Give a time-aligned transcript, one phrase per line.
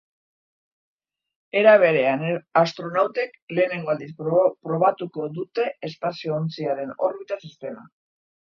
[1.59, 2.23] Era berean,
[2.63, 7.89] astronautek lehenengo aldiz probatuko dute espazio-ontziaren orbita sistema.